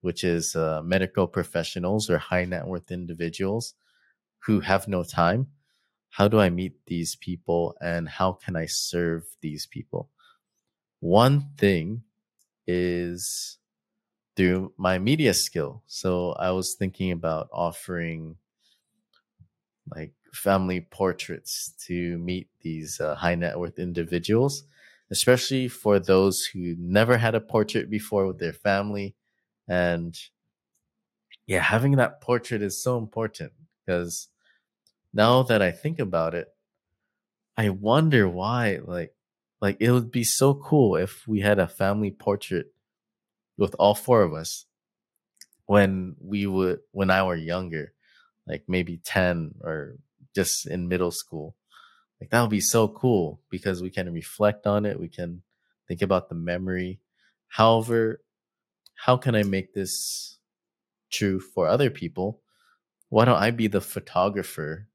which 0.00 0.24
is 0.24 0.56
uh, 0.56 0.82
medical 0.82 1.26
professionals 1.26 2.10
or 2.10 2.18
high 2.18 2.44
net 2.44 2.66
worth 2.66 2.90
individuals 2.90 3.74
who 4.40 4.60
have 4.60 4.88
no 4.88 5.04
time? 5.04 5.48
How 6.10 6.28
do 6.28 6.40
I 6.40 6.50
meet 6.50 6.74
these 6.86 7.16
people 7.16 7.74
and 7.80 8.08
how 8.08 8.32
can 8.32 8.56
I 8.56 8.66
serve 8.66 9.24
these 9.40 9.66
people? 9.66 10.10
One 11.00 11.50
thing 11.58 12.02
is 12.66 13.58
through 14.36 14.72
my 14.76 14.98
media 14.98 15.34
skill. 15.34 15.82
So 15.86 16.32
I 16.32 16.50
was 16.50 16.74
thinking 16.74 17.12
about 17.12 17.48
offering 17.52 18.36
like 19.94 20.12
family 20.32 20.80
portraits 20.80 21.72
to 21.86 22.18
meet 22.18 22.48
these 22.60 23.00
uh, 23.00 23.14
high 23.14 23.34
net 23.34 23.58
worth 23.58 23.78
individuals, 23.78 24.64
especially 25.10 25.68
for 25.68 25.98
those 25.98 26.44
who 26.46 26.74
never 26.78 27.16
had 27.16 27.34
a 27.34 27.40
portrait 27.40 27.90
before 27.90 28.26
with 28.26 28.38
their 28.38 28.52
family. 28.52 29.14
And 29.68 30.18
yeah, 31.46 31.60
having 31.60 31.96
that 31.96 32.20
portrait 32.20 32.62
is 32.62 32.82
so 32.82 32.98
important 32.98 33.52
because 33.84 34.28
now 35.12 35.42
that 35.44 35.62
I 35.62 35.70
think 35.70 35.98
about 35.98 36.34
it, 36.34 36.48
I 37.56 37.70
wonder 37.70 38.28
why 38.28 38.80
like 38.84 39.14
like 39.60 39.76
it 39.80 39.90
would 39.92 40.10
be 40.10 40.24
so 40.24 40.54
cool 40.54 40.96
if 40.96 41.26
we 41.28 41.40
had 41.40 41.58
a 41.58 41.68
family 41.68 42.10
portrait 42.10 42.73
with 43.56 43.74
all 43.78 43.94
four 43.94 44.22
of 44.22 44.32
us 44.32 44.66
when 45.66 46.16
we 46.20 46.46
would 46.46 46.80
when 46.92 47.10
I 47.10 47.22
were 47.22 47.36
younger, 47.36 47.92
like 48.46 48.64
maybe 48.68 49.00
10 49.04 49.56
or 49.62 49.96
just 50.34 50.66
in 50.66 50.88
middle 50.88 51.10
school. 51.10 51.56
Like 52.20 52.30
that 52.30 52.40
would 52.40 52.50
be 52.50 52.60
so 52.60 52.88
cool 52.88 53.40
because 53.50 53.82
we 53.82 53.90
can 53.90 54.12
reflect 54.12 54.66
on 54.66 54.86
it, 54.86 55.00
we 55.00 55.08
can 55.08 55.42
think 55.88 56.02
about 56.02 56.28
the 56.28 56.34
memory. 56.34 57.00
However, 57.48 58.20
how 58.94 59.16
can 59.16 59.34
I 59.34 59.42
make 59.42 59.74
this 59.74 60.38
true 61.10 61.40
for 61.40 61.68
other 61.68 61.90
people? 61.90 62.40
Why 63.08 63.24
don't 63.24 63.38
I 63.40 63.50
be 63.50 63.66
the 63.66 63.80
photographer, 63.80 64.88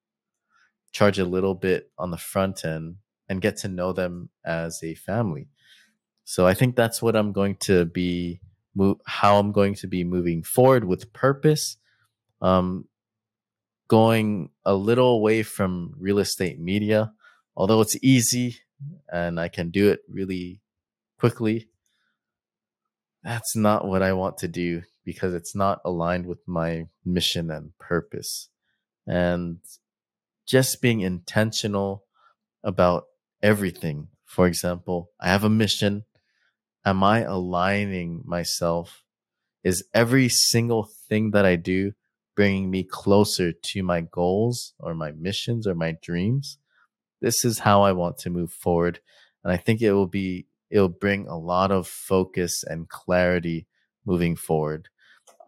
charge 0.92 1.20
a 1.20 1.26
little 1.26 1.56
bit 1.56 1.92
on 1.98 2.12
the 2.12 2.18
front 2.18 2.66
end 2.66 2.96
and 3.28 3.42
get 3.42 3.58
to 3.58 3.68
know 3.68 3.94
them 3.94 4.30
as 4.46 4.82
a 4.84 4.96
family? 4.96 5.48
So 6.26 6.46
I 6.46 6.54
think 6.54 6.76
that's 6.76 7.02
what 7.02 7.16
I'm 7.16 7.32
going 7.32 7.56
to 7.62 7.86
be 7.86 8.42
how 9.06 9.40
I'm 9.40 9.52
going 9.52 9.76
to 9.76 9.88
be 9.88 10.04
moving 10.04 10.44
forward 10.44 10.86
with 10.86 11.14
purpose. 11.14 11.78
Um, 12.42 12.86
going 13.90 14.52
a 14.64 14.76
little 14.76 15.10
away 15.10 15.44
from 15.44 15.96
real 15.98 16.20
estate 16.20 16.60
media, 16.60 17.12
although 17.56 17.82
it's 17.82 17.98
easy 18.02 18.60
and 19.12 19.40
I 19.40 19.50
can 19.50 19.72
do 19.72 19.90
it 19.90 20.02
really 20.08 20.62
quickly. 21.20 21.70
That's 23.24 23.56
not 23.56 23.88
what 23.88 24.02
I 24.02 24.14
want 24.14 24.38
to 24.40 24.48
do 24.48 24.84
because 25.04 25.34
it's 25.34 25.56
not 25.56 25.82
aligned 25.84 26.26
with 26.26 26.40
my 26.48 26.88
mission 27.04 27.52
and 27.52 27.78
purpose. 27.80 28.50
And 29.06 29.58
just 30.46 30.82
being 30.82 31.02
intentional 31.02 32.06
about 32.64 33.06
everything. 33.42 34.08
For 34.26 34.48
example, 34.48 35.10
I 35.20 35.30
have 35.30 35.44
a 35.44 35.50
mission 35.50 36.06
am 36.86 37.04
I 37.04 37.22
aligning 37.22 38.24
myself? 38.26 39.04
Is 39.64 39.84
every 39.94 40.30
single 40.30 40.90
thing 41.08 41.32
that 41.32 41.46
I 41.46 41.56
do 41.56 41.94
bringing 42.40 42.72
me 42.72 42.86
closer 42.86 43.52
to 43.52 43.84
my 43.84 44.00
goals 44.00 44.74
or 44.80 44.94
my 44.94 45.12
missions 45.12 45.68
or 45.68 45.76
my 45.76 45.94
dreams. 46.02 46.58
This 47.20 47.44
is 47.44 47.60
how 47.60 47.82
I 47.82 47.92
want 47.92 48.18
to 48.20 48.30
move 48.30 48.54
forward. 48.54 49.02
And 49.44 49.52
I 49.52 49.58
think 49.58 49.82
it 49.82 49.92
will 49.92 50.08
be, 50.08 50.48
it'll 50.70 50.88
bring 50.88 51.28
a 51.28 51.38
lot 51.38 51.70
of 51.70 51.86
focus 51.86 52.64
and 52.66 52.88
clarity 52.88 53.68
moving 54.06 54.38
forward. 54.38 54.88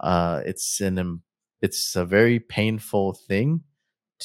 Uh, 0.01 0.41
it's 0.45 0.81
an, 0.81 1.21
it's 1.61 1.95
a 1.95 2.03
very 2.03 2.41
painful 2.41 3.17
thing 3.25 3.61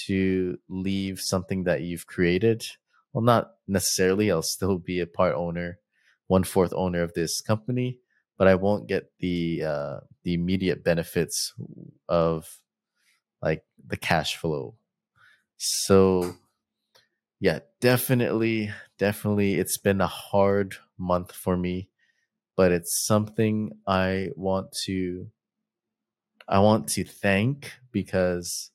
to 0.06 0.58
leave 0.68 1.20
something 1.20 1.62
that 1.62 1.82
you've 1.82 2.08
created. 2.08 2.64
Well, 3.12 3.22
not 3.22 3.52
necessarily. 3.68 4.32
I'll 4.32 4.42
still 4.42 4.78
be 4.78 4.98
a 4.98 5.06
part 5.06 5.36
owner, 5.36 5.78
one 6.26 6.44
fourth 6.44 6.72
owner 6.74 7.02
of 7.02 7.14
this 7.14 7.40
company, 7.40 7.98
but 8.38 8.48
I 8.48 8.54
won't 8.54 8.88
get 8.88 9.10
the 9.20 9.64
uh, 9.64 10.00
the 10.22 10.34
immediate 10.34 10.84
benefits 10.84 11.54
of 12.08 12.60
like 13.42 13.64
the 13.86 13.96
cash 13.96 14.36
flow. 14.36 14.74
So 15.56 16.36
yeah, 17.40 17.60
definitely, 17.80 18.72
definitely, 18.98 19.56
it's 19.56 19.78
been 19.78 20.00
a 20.00 20.06
hard 20.06 20.76
month 20.98 21.32
for 21.32 21.56
me, 21.56 21.90
but 22.56 22.72
it's 22.72 23.04
something 23.06 23.72
I 23.86 24.30
want 24.36 24.72
to 24.86 25.28
I 26.48 26.60
want 26.60 26.88
to 26.90 27.04
thank 27.04 27.72
because 27.92 28.70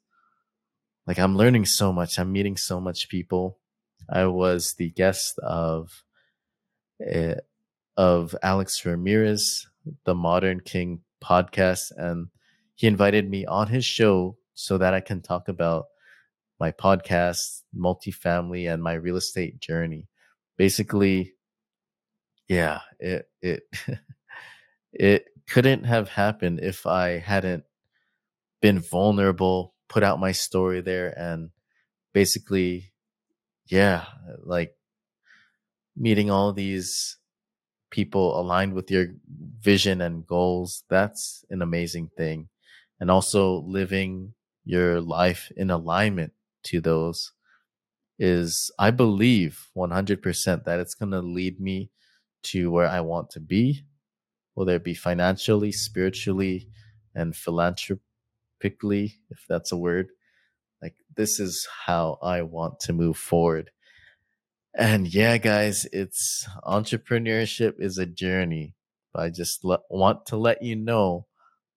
like 1.07 1.19
I'm 1.19 1.35
learning 1.35 1.65
so 1.65 1.91
much. 1.91 2.19
I'm 2.19 2.31
meeting 2.31 2.57
so 2.57 2.79
much 2.79 3.09
people. 3.09 3.57
I 4.09 4.25
was 4.25 4.75
the 4.77 4.89
guest 4.89 5.39
of 5.39 6.03
Eh, 7.05 7.35
of 7.97 8.35
Alex 8.41 8.85
Ramirez, 8.85 9.67
the 10.05 10.15
Modern 10.15 10.59
King 10.61 11.01
podcast, 11.23 11.91
and 11.97 12.27
he 12.75 12.87
invited 12.87 13.29
me 13.29 13.45
on 13.45 13.67
his 13.67 13.85
show 13.85 14.37
so 14.53 14.77
that 14.77 14.93
I 14.93 15.01
can 15.01 15.21
talk 15.21 15.47
about 15.47 15.85
my 16.59 16.71
podcast, 16.71 17.63
multifamily, 17.75 18.71
and 18.71 18.81
my 18.81 18.93
real 18.93 19.17
estate 19.17 19.59
journey. 19.59 20.07
Basically, 20.57 21.33
yeah, 22.47 22.81
it 22.99 23.29
it 23.41 23.63
it 24.93 25.25
couldn't 25.49 25.83
have 25.83 26.09
happened 26.09 26.59
if 26.61 26.85
I 26.85 27.19
hadn't 27.19 27.63
been 28.61 28.79
vulnerable, 28.79 29.73
put 29.89 30.03
out 30.03 30.19
my 30.19 30.31
story 30.31 30.81
there, 30.81 31.17
and 31.17 31.49
basically, 32.13 32.93
yeah, 33.67 34.05
like 34.43 34.75
meeting 35.95 36.29
all 36.31 36.53
these 36.53 37.17
people 37.91 38.39
aligned 38.39 38.73
with 38.73 38.89
your 38.89 39.07
vision 39.59 40.01
and 40.01 40.25
goals. 40.25 40.83
That's 40.89 41.43
an 41.49 41.61
amazing 41.61 42.09
thing. 42.17 42.49
And 42.99 43.11
also 43.11 43.61
living 43.61 44.33
your 44.63 45.01
life 45.01 45.51
in 45.57 45.69
alignment 45.69 46.33
to 46.65 46.79
those 46.79 47.33
is, 48.19 48.71
I 48.77 48.91
believe 48.91 49.67
100% 49.75 50.63
that 50.63 50.79
it's 50.79 50.93
going 50.93 51.11
to 51.11 51.21
lead 51.21 51.59
me 51.59 51.89
to 52.43 52.71
where 52.71 52.87
I 52.87 53.01
want 53.01 53.31
to 53.31 53.39
be, 53.39 53.83
whether 54.53 54.75
it 54.75 54.83
be 54.83 54.93
financially, 54.93 55.71
spiritually, 55.71 56.67
and 57.15 57.35
philanthropically, 57.35 59.15
if 59.29 59.45
that's 59.49 59.71
a 59.71 59.77
word. 59.77 60.09
Like, 60.81 60.95
this 61.15 61.39
is 61.39 61.67
how 61.85 62.19
I 62.21 62.43
want 62.43 62.79
to 62.81 62.93
move 62.93 63.17
forward. 63.17 63.71
And 64.73 65.13
yeah, 65.13 65.37
guys, 65.37 65.85
it's 65.91 66.47
entrepreneurship 66.63 67.73
is 67.79 67.97
a 67.97 68.05
journey. 68.05 68.75
But 69.13 69.23
I 69.23 69.29
just 69.29 69.65
le- 69.65 69.81
want 69.89 70.25
to 70.27 70.37
let 70.37 70.61
you 70.61 70.75
know 70.75 71.27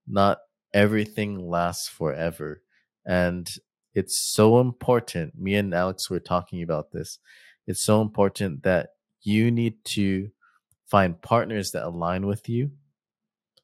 not 0.07 0.39
everything 0.73 1.39
lasts 1.39 1.89
forever. 1.89 2.63
And 3.05 3.49
it's 3.95 4.33
so 4.33 4.61
important. 4.61 5.39
Me 5.39 5.55
and 5.55 5.75
Alex 5.75 6.09
were 6.09 6.21
talking 6.21 6.63
about 6.63 6.93
this. 6.93 7.19
It's 7.67 7.85
so 7.85 8.01
important 8.01 8.63
that 8.63 8.91
you 9.23 9.51
need 9.51 9.85
to 9.95 10.31
find 10.87 11.21
partners 11.21 11.71
that 11.73 11.85
align 11.87 12.27
with 12.27 12.49
you, 12.49 12.73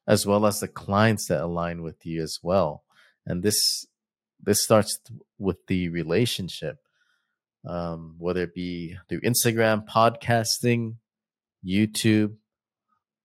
as 0.07 0.25
well 0.25 0.45
as 0.45 0.59
the 0.59 0.67
clients 0.67 1.27
that 1.27 1.41
align 1.41 1.81
with 1.83 2.05
you 2.05 2.21
as 2.21 2.39
well. 2.43 2.83
And 3.25 3.43
this 3.43 3.85
this 4.43 4.63
starts 4.63 4.99
with 5.37 5.57
the 5.67 5.89
relationship 5.89 6.79
um, 7.65 8.15
whether 8.17 8.43
it 8.43 8.53
be 8.53 8.97
through 9.07 9.21
Instagram, 9.21 9.85
podcasting, 9.87 10.95
YouTube. 11.65 12.35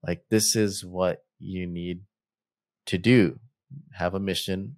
Like, 0.07 0.25
this 0.31 0.55
is 0.57 0.85
what 0.85 1.25
you 1.39 1.67
need 1.67 2.01
to 2.87 2.99
do 2.99 3.39
have 3.93 4.15
a 4.15 4.21
mission 4.21 4.77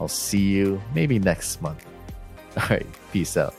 I'll 0.00 0.08
see 0.08 0.40
you 0.40 0.80
maybe 0.94 1.18
next 1.18 1.60
month. 1.60 1.84
All 2.56 2.66
right, 2.70 2.86
peace 3.12 3.36
out. 3.36 3.54